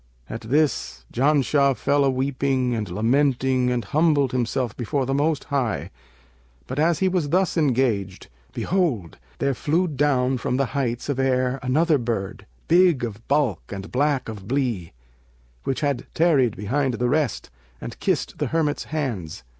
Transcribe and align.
At 0.27 0.41
this, 0.41 1.05
Janshah 1.13 1.77
fell 1.77 2.03
a 2.03 2.09
weeping 2.09 2.73
and 2.73 2.89
lamenting 2.89 3.69
and 3.69 3.85
humbled 3.85 4.31
himself 4.31 4.75
before 4.75 5.05
the 5.05 5.13
Most 5.13 5.43
High; 5.43 5.91
but, 6.65 6.79
as 6.79 6.97
he 6.97 7.07
was 7.07 7.29
thus 7.29 7.55
engaged, 7.55 8.27
behold, 8.51 9.19
there 9.37 9.53
flew 9.53 9.87
down 9.87 10.39
from 10.39 10.57
the 10.57 10.65
heights 10.73 11.07
of 11.07 11.19
air 11.19 11.59
another 11.61 11.99
bird, 11.99 12.47
big 12.67 13.03
of 13.03 13.27
bulk 13.27 13.61
and 13.71 13.91
black 13.91 14.27
of 14.27 14.47
blee, 14.47 14.93
which 15.65 15.81
had 15.81 16.07
tarried 16.15 16.55
behind 16.57 16.95
the 16.95 17.07
rest, 17.07 17.51
and 17.79 17.99
kissed 17.99 18.39
the 18.39 18.47
hermit's 18.47 18.85
hands. 18.85 19.43